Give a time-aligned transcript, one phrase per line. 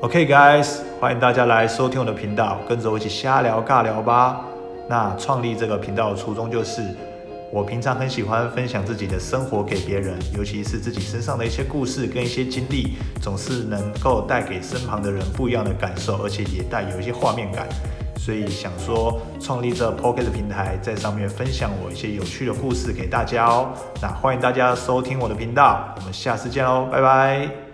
[0.00, 4.44] OK guys，欢迎大家来收听我的频道，跟着我一起瞎聊尬聊吧。
[4.88, 6.94] 那创立这个频道的初衷就是，
[7.52, 17.66] 我平常很喜欢分享自己的生活给别人，尤其是自己身上的一些故事跟一些经历，总是能够带给身旁的人不一样的感受，而且也带有一些画面感。
[18.16, 23.70] 所以想说创立这 Pocket 平台，在上面分享我一些有趣的故事给大家哦。
[24.00, 27.67] 那欢迎大家收听我的频道，我们下次见喽，拜拜。